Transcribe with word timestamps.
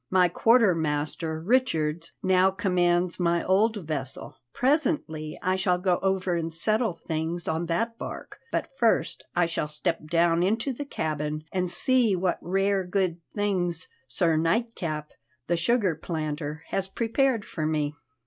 My 0.09 0.29
quarter 0.29 0.73
master, 0.73 1.39
Richards, 1.39 2.13
now 2.23 2.49
commands 2.49 3.19
my 3.19 3.43
old 3.43 3.85
vessel. 3.85 4.35
Presently 4.51 5.37
I 5.43 5.55
shall 5.55 5.77
go 5.77 5.99
over 6.01 6.33
and 6.33 6.51
settle 6.51 6.93
things 6.95 7.47
on 7.47 7.67
that 7.67 7.99
bark, 7.99 8.39
but 8.51 8.67
first 8.79 9.23
I 9.35 9.45
shall 9.45 9.67
step 9.67 10.07
down 10.09 10.41
into 10.41 10.73
the 10.73 10.85
cabin 10.85 11.43
and 11.51 11.69
see 11.69 12.15
what 12.15 12.39
rare 12.41 12.83
good 12.83 13.21
things 13.35 13.89
Sir 14.07 14.37
Nightcap, 14.37 15.11
the 15.45 15.55
sugar 15.55 15.93
planter, 15.93 16.63
has 16.69 16.87
prepared 16.87 17.45
for 17.45 17.67
me." 17.67 17.93